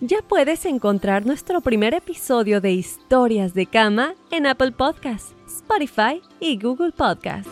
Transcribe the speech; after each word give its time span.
Ya 0.00 0.18
puedes 0.20 0.66
encontrar 0.66 1.24
nuestro 1.24 1.62
primer 1.62 1.94
episodio 1.94 2.60
de 2.60 2.72
Historias 2.72 3.54
de 3.54 3.64
Cama 3.64 4.14
en 4.30 4.46
Apple 4.46 4.72
Podcasts, 4.72 5.34
Spotify 5.46 6.20
y 6.38 6.58
Google 6.58 6.92
Podcasts. 6.92 7.50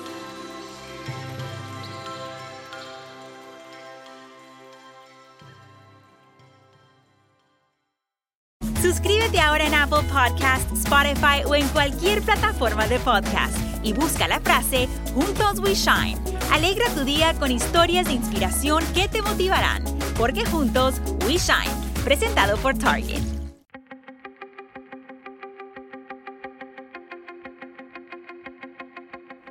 Suscríbete 8.83 9.41
ahora 9.41 9.67
en 9.67 9.73
Apple 9.73 10.07
Podcasts, 10.13 10.71
Spotify 10.81 11.43
o 11.47 11.55
en 11.55 11.67
cualquier 11.69 12.21
plataforma 12.21 12.87
de 12.87 12.99
podcast 12.99 13.57
y 13.83 13.95
busca 13.95 14.29
la 14.29 14.39
frase 14.41 14.87
Juntos 15.15 15.61
We 15.61 15.75
Shine. 15.75 16.19
Alegra 16.53 16.91
tu 16.95 17.05
día 17.05 17.33
con 17.39 17.51
historias 17.51 18.05
de 18.05 18.13
inspiración 18.13 18.85
que 18.95 19.09
te 19.09 19.23
motivarán, 19.23 19.83
porque 20.19 20.45
juntos 20.45 21.01
We 21.27 21.39
Shine 21.39 21.74
presentado 22.05 22.59
por 22.59 22.77
Target. 22.77 23.23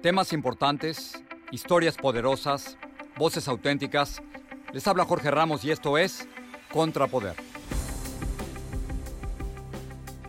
Temas 0.03 0.31
importantes, 0.33 1.23
historias 1.49 1.97
poderosas, 1.97 2.77
voces 3.17 3.47
auténticas. 3.47 4.21
Les 4.71 4.87
habla 4.87 5.03
Jorge 5.05 5.31
Ramos 5.31 5.65
y 5.65 5.71
esto 5.71 5.97
es 5.97 6.27
Contrapoder. 6.71 7.35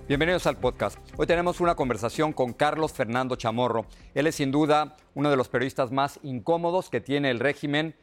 Bienvenidos 0.09 0.47
al 0.47 0.57
podcast. 0.57 0.99
Hoy 1.19 1.27
tenemos 1.27 1.61
una 1.61 1.75
conversación 1.75 2.33
con 2.33 2.55
Carlos 2.55 2.95
Fernando 2.95 3.37
Chamorro. 3.37 3.85
Él 4.15 4.27
es 4.27 4.37
sin 4.37 4.51
duda 4.51 4.97
uno 5.15 5.29
de 5.29 5.37
los 5.37 5.49
periodistas 5.49 5.93
más 5.93 6.21
incómodos 6.23 6.89
que 6.89 7.03
tiene 7.03 7.31
el 7.31 7.41
régimen 7.41 7.95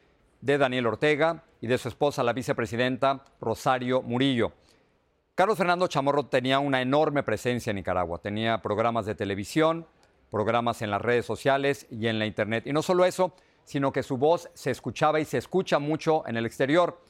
de 0.42 0.58
Daniel 0.58 0.88
Ortega 0.88 1.44
y 1.60 1.68
de 1.68 1.78
su 1.78 1.88
esposa, 1.88 2.22
la 2.22 2.32
vicepresidenta 2.32 3.24
Rosario 3.40 4.02
Murillo. 4.02 4.52
Carlos 5.34 5.56
Fernando 5.56 5.86
Chamorro 5.86 6.26
tenía 6.26 6.58
una 6.58 6.82
enorme 6.82 7.22
presencia 7.22 7.70
en 7.70 7.76
Nicaragua. 7.76 8.18
Tenía 8.18 8.60
programas 8.60 9.06
de 9.06 9.14
televisión, 9.14 9.86
programas 10.30 10.82
en 10.82 10.90
las 10.90 11.00
redes 11.00 11.24
sociales 11.24 11.86
y 11.90 12.08
en 12.08 12.18
la 12.18 12.26
Internet. 12.26 12.66
Y 12.66 12.72
no 12.72 12.82
solo 12.82 13.04
eso, 13.04 13.34
sino 13.64 13.92
que 13.92 14.02
su 14.02 14.18
voz 14.18 14.50
se 14.52 14.72
escuchaba 14.72 15.20
y 15.20 15.24
se 15.24 15.38
escucha 15.38 15.78
mucho 15.78 16.26
en 16.26 16.36
el 16.36 16.44
exterior. 16.44 17.00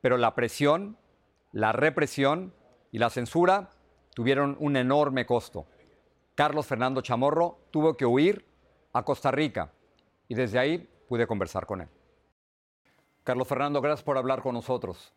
Pero 0.00 0.16
la 0.16 0.34
presión, 0.34 0.96
la 1.52 1.72
represión 1.72 2.54
y 2.92 2.98
la 2.98 3.10
censura 3.10 3.70
tuvieron 4.14 4.56
un 4.60 4.76
enorme 4.76 5.26
costo. 5.26 5.66
Carlos 6.36 6.66
Fernando 6.66 7.00
Chamorro 7.00 7.58
tuvo 7.72 7.96
que 7.96 8.06
huir 8.06 8.46
a 8.92 9.02
Costa 9.02 9.32
Rica 9.32 9.72
y 10.28 10.34
desde 10.34 10.58
ahí 10.58 10.88
pude 11.08 11.26
conversar 11.26 11.66
con 11.66 11.80
él. 11.80 11.88
Carlos 13.26 13.48
Fernando, 13.48 13.80
gracias 13.80 14.04
por 14.04 14.16
hablar 14.18 14.40
con 14.40 14.54
nosotros. 14.54 15.12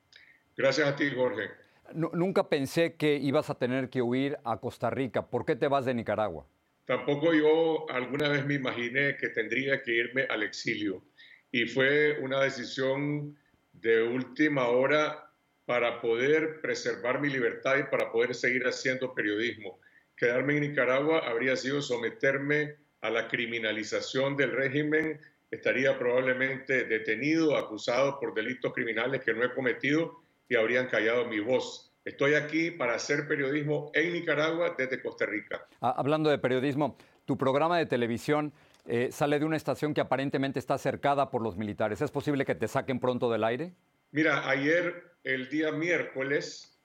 Gracias 0.57 0.87
a 0.87 0.95
ti, 0.95 1.11
Jorge. 1.15 1.51
nunca 1.93 2.49
pensé 2.49 2.95
que 2.95 3.17
ibas 3.17 3.51
a 3.51 3.59
tener 3.59 3.91
que 3.91 4.01
huir 4.01 4.35
a 4.43 4.57
Costa 4.57 4.89
Rica. 4.89 5.27
¿Por 5.27 5.45
qué 5.45 5.55
te 5.55 5.67
vas 5.67 5.85
de 5.85 5.93
Nicaragua? 5.93 6.47
Tampoco 6.85 7.35
yo 7.35 7.87
alguna 7.91 8.29
vez 8.29 8.47
me 8.47 8.55
imaginé 8.55 9.15
que 9.15 9.29
tendría 9.29 9.83
que 9.83 9.91
irme 9.91 10.23
al 10.23 10.41
exilio. 10.41 11.03
Y 11.51 11.67
fue 11.67 12.17
una 12.19 12.41
decisión 12.41 13.37
de 13.73 14.01
última 14.01 14.69
hora 14.69 15.29
para 15.67 16.01
poder 16.01 16.61
preservar 16.61 17.21
mi 17.21 17.29
libertad 17.29 17.77
y 17.77 17.83
para 17.83 18.11
poder 18.11 18.33
seguir 18.33 18.63
haciendo 18.65 19.13
periodismo. 19.13 19.79
Quedarme 20.17 20.57
en 20.57 20.61
Nicaragua 20.61 21.19
habría 21.29 21.55
sido 21.55 21.79
someterme 21.83 22.75
a 23.01 23.11
la 23.11 23.27
criminalización 23.27 24.35
del 24.35 24.51
régimen 24.51 25.21
estaría 25.51 25.97
probablemente 25.97 26.85
detenido, 26.85 27.57
acusado 27.57 28.19
por 28.19 28.33
delitos 28.33 28.73
criminales 28.73 29.23
que 29.23 29.33
no 29.33 29.43
he 29.43 29.53
cometido 29.53 30.21
y 30.47 30.55
habrían 30.55 30.87
callado 30.87 31.25
mi 31.25 31.39
voz. 31.39 31.91
Estoy 32.05 32.33
aquí 32.33 32.71
para 32.71 32.95
hacer 32.95 33.27
periodismo 33.27 33.91
en 33.93 34.13
Nicaragua 34.13 34.75
desde 34.77 35.01
Costa 35.01 35.25
Rica. 35.25 35.67
Ah, 35.81 35.93
hablando 35.97 36.29
de 36.29 36.37
periodismo, 36.37 36.97
tu 37.25 37.37
programa 37.37 37.77
de 37.77 37.85
televisión 37.85 38.53
eh, 38.85 39.09
sale 39.11 39.37
de 39.37 39.45
una 39.45 39.57
estación 39.57 39.93
que 39.93 40.01
aparentemente 40.01 40.59
está 40.59 40.77
cercada 40.77 41.29
por 41.29 41.41
los 41.41 41.57
militares. 41.57 42.01
¿Es 42.01 42.09
posible 42.09 42.45
que 42.45 42.55
te 42.55 42.67
saquen 42.67 42.99
pronto 42.99 43.29
del 43.29 43.43
aire? 43.43 43.73
Mira, 44.11 44.49
ayer, 44.49 45.11
el 45.23 45.49
día 45.49 45.71
miércoles, 45.71 46.79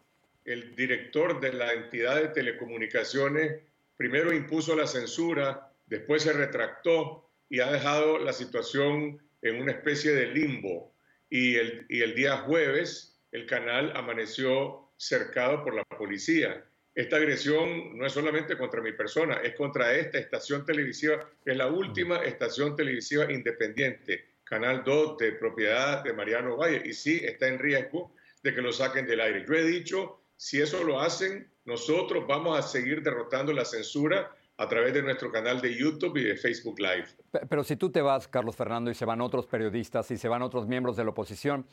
el 0.45 0.75
director 0.77 1.41
de 1.41 1.53
la 1.53 1.73
entidad 1.73 2.17
de 2.17 2.29
telecomunicaciones 2.29 3.63
primero 3.97 4.33
impuso 4.33 4.77
la 4.77 4.87
censura, 4.87 5.71
después 5.87 6.23
se 6.25 6.33
retractó 6.33 7.24
y 7.55 7.61
ha 7.61 7.71
dejado 7.71 8.19
la 8.19 8.33
situación 8.33 9.23
en 9.41 9.63
una 9.63 9.71
especie 9.71 10.13
de 10.13 10.27
limbo. 10.27 10.93
Y 11.31 11.55
el, 11.55 12.15
día 12.17 12.39
jueves 12.39 13.17
el 13.31 13.47
canal 13.47 13.93
amaneció 13.95 14.91
cercado 14.97 15.63
por 15.63 15.73
la 15.77 15.85
policía. 15.85 16.65
Esta 16.97 17.15
agresión 17.15 17.97
no 17.97 18.07
es 18.07 18.13
solamente 18.13 18.59
contra 18.59 18.83
mi 18.83 18.91
persona, 18.91 19.37
es 19.37 19.55
contra 19.55 19.95
esta 19.95 20.19
estación 20.19 20.67
televisiva, 20.67 21.31
que 21.45 21.53
es 21.53 21.57
la 21.57 21.69
última 21.69 22.25
estación 22.25 22.75
televisiva 22.75 23.33
independiente, 23.33 24.25
Canal 24.43 24.83
2 24.83 25.19
de 25.19 25.33
propiedad 25.33 26.03
de 26.03 26.13
Mariano 26.13 26.57
Valle, 26.57 26.83
y 26.85 26.93
sí 26.93 27.21
está 27.23 27.47
en 27.47 27.61
riesgo 27.61 28.17
de 28.43 28.53
que 28.53 28.63
lo 28.63 28.73
saquen 28.73 29.07
del 29.07 29.21
aire. 29.21 29.45
Yo 29.47 29.55
he 29.55 29.65
dicho, 29.65 30.25
si 30.37 30.61
eso 30.61 30.83
lo 30.83 31.01
hacen, 31.01 31.49
nosotros 31.67 32.27
vamos 32.27 32.59
a 32.59 32.63
seguir 32.63 33.01
derrotando 33.01 33.53
la 33.53 33.65
censura 33.65 34.37
a 34.57 34.69
través 34.69 34.95
de 34.95 35.03
nuestro 35.03 35.31
canal 35.33 35.61
de 35.61 35.75
YouTube 35.75 36.17
y 36.17 36.25
de 36.25 36.37
Facebook 36.37 36.79
Live. 36.79 37.09
Pero 37.49 37.65
si 37.65 37.77
tú 37.77 37.91
te 37.91 38.01
vas, 38.03 38.29
Carlos 38.29 38.57
Fernando, 38.57 38.91
y 38.91 38.95
se 38.95 39.05
van 39.05 39.21
otros 39.21 39.47
periodistas 39.47 40.11
y 40.11 40.17
se 40.17 40.29
van 40.29 40.43
otros 40.43 40.67
miembros 40.67 40.97
de 40.97 41.05
la 41.05 41.11
oposición, 41.11 41.67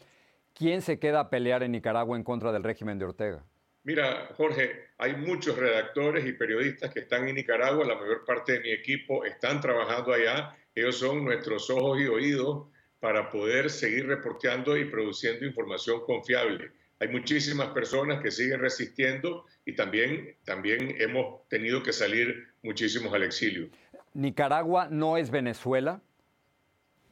¿quién 0.54 0.82
se 0.82 1.00
queda 1.00 1.22
a 1.22 1.30
pelear 1.30 1.64
en 1.64 1.72
Nicaragua 1.72 2.18
en 2.18 2.24
contra 2.24 2.52
del 2.52 2.64
régimen 2.64 2.98
de 2.98 3.06
Ortega? 3.06 3.44
Mira, 3.84 4.30
Jorge, 4.38 4.90
hay 4.98 5.16
muchos 5.16 5.58
redactores 5.58 6.26
y 6.26 6.34
periodistas 6.34 6.94
que 6.94 7.00
están 7.00 7.28
en 7.28 7.36
Nicaragua, 7.36 7.84
la 7.84 7.96
mayor 7.96 8.24
parte 8.26 8.54
de 8.54 8.60
mi 8.60 8.72
equipo 8.72 9.26
están 9.26 9.60
trabajando 9.60 10.14
allá, 10.14 10.56
ellos 10.76 10.98
son 10.98 11.26
nuestros 11.26 11.70
ojos 11.72 12.00
y 12.00 12.06
oídos 12.08 12.68
para 13.00 13.30
poder 13.30 13.72
seguir 13.72 14.06
reporteando 14.06 14.78
y 14.78 14.86
produciendo 14.86 15.46
información 15.46 16.02
confiable. 16.02 16.72
Hay 17.02 17.08
muchísimas 17.08 17.70
personas 17.70 18.22
que 18.22 18.30
siguen 18.30 18.60
resistiendo 18.60 19.46
y 19.66 19.74
también, 19.74 20.36
también 20.46 20.94
hemos 21.00 21.48
tenido 21.48 21.82
que 21.82 21.94
salir 21.94 22.50
muchísimos 22.62 23.12
al 23.12 23.24
exilio. 23.24 23.70
Nicaragua 24.14 24.88
no 24.88 25.18
es 25.18 25.32
Venezuela. 25.32 26.00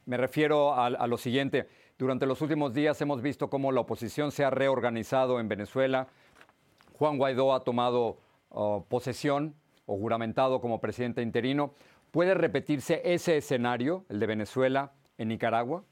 Me 0.06 0.16
refiero 0.16 0.74
a, 0.74 1.06
lo 1.08 1.18
siguiente. 1.18 1.66
Durante 1.98 2.24
los 2.24 2.40
últimos 2.40 2.72
días 2.72 3.00
hemos 3.00 3.20
visto 3.20 3.50
cómo 3.50 3.72
la 3.72 3.80
oposición 3.80 4.30
se 4.30 4.44
ha 4.44 4.50
reorganizado 4.50 5.40
en 5.40 5.48
Venezuela. 5.48 6.06
Juan 6.92 7.18
Guaidó 7.18 7.52
ha 7.52 7.64
tomado 7.64 8.20
oh, 8.50 8.86
posesión 8.88 9.56
o 9.86 9.98
juramentado 9.98 10.60
como 10.60 10.80
presidente 10.80 11.20
interino. 11.20 11.74
¿Puede 12.12 12.34
repetirse 12.34 13.02
ese 13.04 13.38
escenario, 13.38 14.04
el 14.08 14.20
de 14.20 14.26
Venezuela, 14.28 14.92
en 15.18 15.26
Nicaragua? 15.26 15.84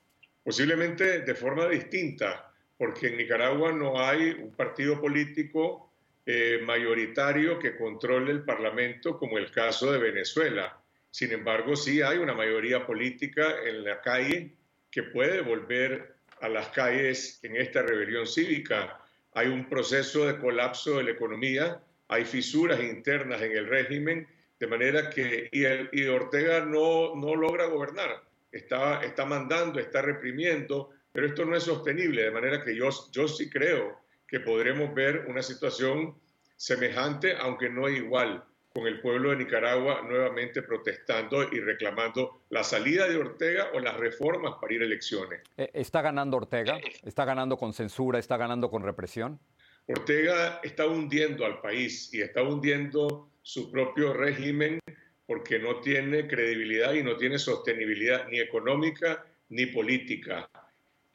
Posiblemente 0.45 1.23
de 1.23 1.35
forma 1.35 1.67
distinta, 1.67 2.48
porque 2.78 3.09
en 3.09 3.19
Nicaragua 3.19 3.72
no 3.72 4.00
hay 4.00 4.31
un 4.31 4.53
partido 4.53 5.00
político 5.00 5.91
eh, 6.25 6.61
mayoritario 6.65 7.59
que 7.59 7.77
controle 7.77 8.31
el 8.31 8.44
Parlamento, 8.44 9.19
como 9.19 9.37
el 9.37 9.50
caso 9.50 9.91
de 9.93 9.99
Venezuela. 9.99 10.79
Sin 11.11 11.32
embargo, 11.32 11.75
sí 11.75 12.00
hay 12.00 12.19
una 12.19 12.35
mayoría 12.35 12.87
política 12.87 13.56
en 13.64 13.82
la 13.82 14.00
calle 14.00 14.53
que 14.91 15.03
puede 15.03 15.41
volver 15.41 16.14
a 16.41 16.49
las 16.49 16.69
calles 16.69 17.41
en 17.43 17.56
esta 17.56 17.82
rebelión 17.82 18.26
cívica. 18.26 19.00
Hay 19.35 19.49
un 19.49 19.69
proceso 19.69 20.26
de 20.26 20.38
colapso 20.38 20.99
de 20.99 21.05
la 21.05 21.11
economía, 21.11 21.81
hay 22.06 22.25
fisuras 22.25 22.81
internas 22.81 23.43
en 23.43 23.53
el 23.53 23.67
régimen, 23.67 24.26
de 24.61 24.67
manera 24.67 25.11
que 25.11 25.49
y, 25.50 25.64
el, 25.64 25.88
y 25.93 26.06
Ortega 26.06 26.64
no, 26.64 27.14
no 27.17 27.35
logra 27.35 27.67
gobernar, 27.67 28.23
está, 28.53 29.03
está 29.03 29.25
mandando, 29.25 29.79
está 29.81 30.03
reprimiendo, 30.03 30.91
pero 31.12 31.26
esto 31.26 31.44
no 31.44 31.56
es 31.56 31.64
sostenible, 31.64 32.22
de 32.22 32.31
manera 32.31 32.62
que 32.62 32.76
yo, 32.76 32.88
yo 33.12 33.28
sí 33.28 33.49
creo 33.50 34.00
que 34.26 34.40
podremos 34.40 34.94
ver 34.94 35.26
una 35.28 35.43
situación 35.43 36.14
semejante, 36.56 37.37
aunque 37.37 37.70
no 37.70 37.88
igual, 37.88 38.44
con 38.75 38.87
el 38.87 39.00
pueblo 39.00 39.31
de 39.31 39.37
Nicaragua 39.37 40.02
nuevamente 40.02 40.62
protestando 40.62 41.43
y 41.52 41.60
reclamando 41.60 42.43
la 42.50 42.62
salida 42.62 43.08
de 43.08 43.16
Ortega 43.16 43.70
o 43.75 43.81
las 43.81 43.96
reformas 43.96 44.55
para 44.60 44.75
ir 44.75 44.82
a 44.82 44.84
elecciones. 44.84 45.40
Eh, 45.56 45.70
¿Está 45.72 46.02
ganando 46.02 46.37
Ortega? 46.37 46.78
¿Está 47.02 47.25
ganando 47.25 47.56
con 47.56 47.72
censura? 47.72 48.19
¿Está 48.19 48.37
ganando 48.37 48.70
con 48.70 48.82
represión? 48.82 49.40
Ortega 49.87 50.60
está 50.62 50.87
hundiendo 50.87 51.46
al 51.46 51.60
país 51.60 52.12
y 52.12 52.20
está 52.20 52.43
hundiendo 52.43 53.31
su 53.43 53.70
propio 53.70 54.12
régimen 54.12 54.78
porque 55.26 55.58
no 55.58 55.81
tiene 55.81 56.28
credibilidad 56.28 56.93
y 56.93 57.02
no 57.02 57.16
tiene 57.16 57.38
sostenibilidad 57.38 58.28
ni 58.28 58.38
económica 58.38 59.25
ni 59.49 59.66
política. 59.66 60.49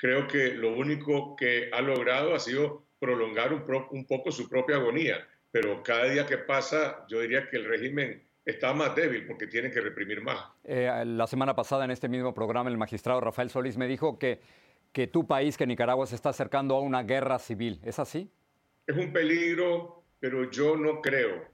Creo 0.04 0.28
que 0.28 0.50
lo 0.50 0.76
único 0.76 1.34
que 1.38 1.70
ha 1.72 1.80
logrado 1.80 2.36
ha 2.36 2.40
sido 2.40 2.88
prolongar 3.00 3.54
un, 3.54 4.06
poco 4.06 4.32
su 4.34 4.50
propia 4.50 4.76
agonía, 4.76 5.26
pero 5.50 5.82
cada 5.82 6.10
día 6.10 6.26
que 6.26 6.40
pasa 6.40 7.06
yo 7.08 7.22
diría 7.22 7.48
que 7.50 7.56
el 7.56 7.64
régimen 7.64 8.22
está 8.44 8.74
más 8.74 8.94
débil 8.98 9.26
porque 9.26 9.48
tiene 9.48 9.72
que 9.72 9.80
reprimir 9.80 10.22
más. 10.22 10.40
Eh, 10.66 10.92
la 11.06 11.26
semana 11.26 11.56
pasada 11.56 11.86
en 11.86 11.92
este 11.92 12.10
mismo 12.10 12.34
programa 12.34 12.70
el 12.70 12.78
magistrado 12.78 13.22
Rafael 13.22 13.50
Solís 13.50 13.78
me 13.78 13.88
dijo 13.88 14.20
que, 14.20 14.42
que 14.92 15.08
tu 15.08 15.26
país, 15.26 15.56
que 15.56 15.66
Nicaragua, 15.66 16.06
se 16.06 16.16
está 16.16 16.32
acercando 16.32 16.76
a 16.76 16.82
una 16.82 17.04
guerra 17.04 17.40
civil. 17.40 17.80
¿Es 17.86 17.98
así? 17.98 18.30
Es 18.86 18.98
un 18.98 19.14
peligro, 19.14 20.04
pero 20.20 20.52
yo 20.52 20.76
no 20.76 21.02
creo, 21.02 21.46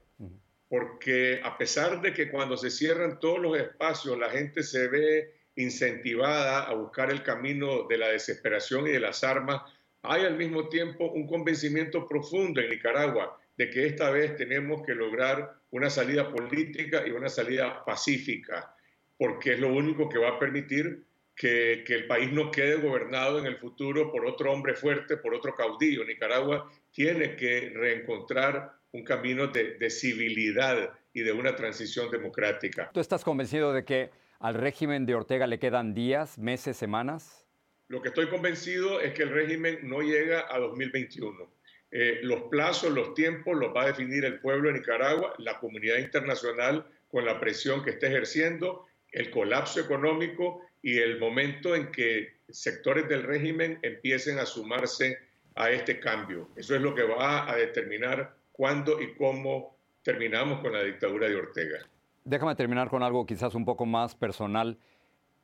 porque 0.68 1.40
a 1.44 1.56
pesar 1.56 2.00
de 2.00 2.12
que 2.12 2.28
cuando 2.32 2.56
se 2.56 2.70
cierran 2.70 3.20
todos 3.20 3.38
los 3.38 3.56
espacios 3.56 4.18
la 4.18 4.28
gente 4.28 4.64
se 4.64 4.88
ve 4.88 5.39
incentivada 5.62 6.64
a 6.64 6.74
buscar 6.74 7.10
el 7.10 7.22
camino 7.22 7.86
de 7.88 7.98
la 7.98 8.08
desesperación 8.08 8.86
y 8.86 8.90
de 8.90 9.00
las 9.00 9.22
armas, 9.24 9.62
hay 10.02 10.24
al 10.24 10.36
mismo 10.36 10.68
tiempo 10.68 11.10
un 11.10 11.26
convencimiento 11.26 12.06
profundo 12.06 12.60
en 12.60 12.70
Nicaragua 12.70 13.38
de 13.56 13.68
que 13.68 13.86
esta 13.86 14.10
vez 14.10 14.36
tenemos 14.36 14.82
que 14.82 14.94
lograr 14.94 15.52
una 15.70 15.90
salida 15.90 16.30
política 16.30 17.06
y 17.06 17.10
una 17.10 17.28
salida 17.28 17.84
pacífica, 17.84 18.74
porque 19.18 19.52
es 19.52 19.60
lo 19.60 19.68
único 19.68 20.08
que 20.08 20.18
va 20.18 20.30
a 20.30 20.38
permitir 20.38 21.04
que, 21.34 21.84
el 21.86 22.06
país 22.06 22.32
no 22.32 22.50
quede 22.50 22.76
gobernado 22.76 23.38
en 23.38 23.46
el 23.46 23.56
futuro 23.56 24.10
por 24.10 24.26
otro 24.26 24.52
hombre 24.52 24.74
fuerte, 24.74 25.16
por 25.16 25.34
otro 25.34 25.54
caudillo. 25.54 26.04
Nicaragua 26.04 26.70
tiene 26.92 27.36
que 27.36 27.70
reencontrar 27.74 28.72
un 28.92 29.04
camino 29.04 29.46
de, 29.46 29.74
de 29.74 29.90
civilidad 29.90 30.90
y 31.12 31.22
de 31.22 31.32
una 31.32 31.54
transición 31.54 32.10
democrática. 32.10 32.90
¿Tú 32.92 33.00
estás 33.00 33.24
convencido 33.24 33.72
de 33.72 33.84
que 33.84 34.10
al 34.40 34.54
régimen 34.54 35.06
de 35.06 35.14
Ortega 35.14 35.46
le 35.46 35.58
quedan 35.58 35.94
días, 35.94 36.38
meses, 36.38 36.76
semanas? 36.76 37.46
Lo 37.88 38.00
que 38.00 38.08
estoy 38.08 38.28
convencido 38.28 39.00
es 39.00 39.12
que 39.12 39.22
el 39.22 39.30
régimen 39.30 39.80
no 39.82 40.00
llega 40.00 40.46
a 40.50 40.58
2021. 40.58 41.50
Eh, 41.92 42.20
los 42.22 42.42
plazos, 42.44 42.92
los 42.92 43.14
tiempos 43.14 43.56
los 43.56 43.74
va 43.74 43.82
a 43.82 43.86
definir 43.88 44.24
el 44.24 44.40
pueblo 44.40 44.68
de 44.68 44.78
Nicaragua, 44.78 45.34
la 45.38 45.58
comunidad 45.58 45.98
internacional 45.98 46.86
con 47.08 47.24
la 47.24 47.38
presión 47.38 47.84
que 47.84 47.90
está 47.90 48.06
ejerciendo, 48.06 48.86
el 49.12 49.30
colapso 49.30 49.80
económico 49.80 50.62
y 50.82 50.98
el 50.98 51.18
momento 51.18 51.74
en 51.74 51.90
que 51.90 52.36
sectores 52.48 53.08
del 53.08 53.24
régimen 53.24 53.78
empiecen 53.82 54.38
a 54.38 54.46
sumarse 54.46 55.18
a 55.56 55.70
este 55.70 56.00
cambio. 56.00 56.48
Eso 56.56 56.74
es 56.74 56.80
lo 56.80 56.94
que 56.94 57.02
va 57.02 57.50
a 57.50 57.56
determinar 57.56 58.36
cuándo 58.52 59.02
y 59.02 59.14
cómo 59.14 59.76
terminamos 60.02 60.60
con 60.60 60.72
la 60.72 60.84
dictadura 60.84 61.28
de 61.28 61.34
Ortega. 61.34 61.89
Déjame 62.24 62.54
terminar 62.54 62.88
con 62.90 63.02
algo 63.02 63.26
quizás 63.26 63.54
un 63.54 63.64
poco 63.64 63.86
más 63.86 64.14
personal. 64.14 64.78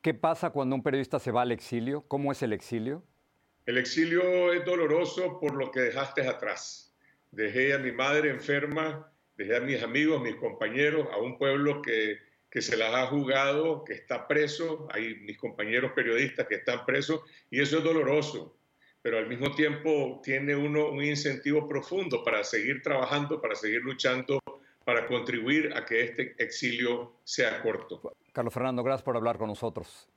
¿Qué 0.02 0.14
pasa 0.14 0.50
cuando 0.50 0.76
un 0.76 0.82
periodista 0.82 1.18
se 1.18 1.32
va 1.32 1.42
al 1.42 1.52
exilio? 1.52 2.02
¿Cómo 2.02 2.32
es 2.32 2.42
el 2.42 2.52
exilio? 2.52 3.02
El 3.64 3.78
exilio 3.78 4.52
es 4.52 4.64
doloroso 4.64 5.40
por 5.40 5.54
lo 5.54 5.70
que 5.70 5.80
dejaste 5.80 6.28
atrás. 6.28 6.94
Dejé 7.32 7.74
a 7.74 7.78
mi 7.78 7.92
madre 7.92 8.30
enferma, 8.30 9.10
dejé 9.36 9.56
a 9.56 9.60
mis 9.60 9.82
amigos, 9.82 10.22
mis 10.22 10.36
compañeros, 10.36 11.08
a 11.12 11.18
un 11.18 11.36
pueblo 11.38 11.82
que 11.82 12.18
que 12.56 12.62
se 12.62 12.76
las 12.78 12.94
ha 12.94 13.06
jugado, 13.08 13.84
que 13.84 13.92
está 13.92 14.26
preso, 14.26 14.88
hay 14.90 15.16
mis 15.16 15.36
compañeros 15.36 15.92
periodistas 15.92 16.46
que 16.46 16.54
están 16.54 16.86
presos, 16.86 17.20
y 17.50 17.60
eso 17.60 17.76
es 17.76 17.84
doloroso, 17.84 18.56
pero 19.02 19.18
al 19.18 19.28
mismo 19.28 19.54
tiempo 19.54 20.22
tiene 20.24 20.56
uno 20.56 20.88
un 20.88 21.04
incentivo 21.04 21.68
profundo 21.68 22.24
para 22.24 22.42
seguir 22.44 22.80
trabajando, 22.80 23.42
para 23.42 23.54
seguir 23.54 23.82
luchando, 23.82 24.40
para 24.86 25.04
contribuir 25.08 25.72
a 25.74 25.84
que 25.84 26.04
este 26.04 26.36
exilio 26.38 27.16
sea 27.24 27.60
corto. 27.60 28.00
Carlos 28.32 28.54
Fernando, 28.54 28.84
gracias 28.84 29.02
por 29.02 29.16
hablar 29.16 29.36
con 29.36 29.48
nosotros. 29.48 30.08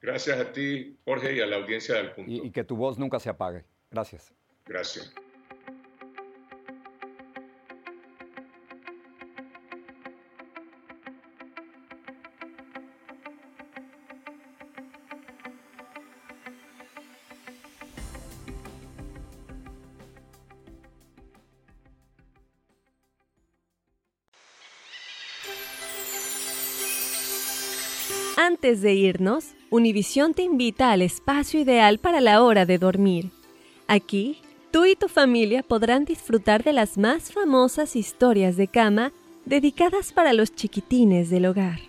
Gracias 0.00 0.38
a 0.38 0.52
ti, 0.52 0.96
Jorge, 1.04 1.34
y 1.34 1.40
a 1.40 1.46
la 1.46 1.56
audiencia 1.56 1.96
del 1.96 2.12
punto. 2.12 2.30
y 2.30 2.52
que 2.52 2.62
tu 2.62 2.76
voz 2.76 3.00
nunca 3.00 3.18
se 3.18 3.28
apague. 3.30 3.64
Gracias. 3.90 4.32
Gracias. 4.64 5.12
Antes 28.36 28.80
de 28.80 28.94
irnos, 28.94 29.54
Univisión 29.68 30.32
te 30.32 30.42
invita 30.42 30.90
al 30.90 31.02
espacio 31.02 31.60
ideal 31.60 31.98
para 31.98 32.20
la 32.20 32.42
hora 32.42 32.64
de 32.64 32.78
dormir. 32.78 33.30
Aquí, 33.88 34.40
tú 34.70 34.86
y 34.86 34.96
tu 34.96 35.08
familia 35.08 35.62
podrán 35.62 36.04
disfrutar 36.06 36.64
de 36.64 36.72
las 36.72 36.96
más 36.96 37.30
famosas 37.30 37.94
historias 37.94 38.56
de 38.56 38.68
cama 38.68 39.12
dedicadas 39.44 40.12
para 40.12 40.32
los 40.32 40.54
chiquitines 40.54 41.28
del 41.28 41.46
hogar. 41.46 41.80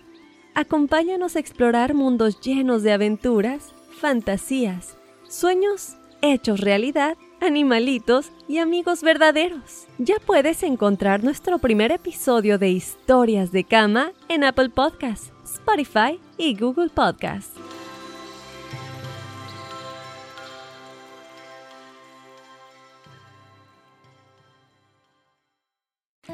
Acompáñanos 0.54 1.36
a 1.36 1.40
explorar 1.40 1.94
mundos 1.94 2.40
llenos 2.40 2.82
de 2.82 2.92
aventuras, 2.92 3.72
fantasías, 4.00 4.98
sueños 5.28 5.96
hechos 6.20 6.60
realidad, 6.60 7.16
animalitos 7.44 8.30
y 8.48 8.58
amigos 8.58 9.02
verdaderos. 9.02 9.86
Ya 9.98 10.16
puedes 10.24 10.62
encontrar 10.62 11.22
nuestro 11.22 11.58
primer 11.58 11.92
episodio 11.92 12.58
de 12.58 12.70
Historias 12.70 13.52
de 13.52 13.64
Cama 13.64 14.12
en 14.28 14.44
Apple 14.44 14.70
Podcasts 14.70 15.34
Spotify 15.44 16.18
y 16.36 16.56
Google 16.56 16.88
Podcast. 16.88 17.56